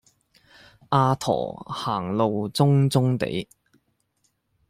[0.89, 3.47] 阿駝行路中中地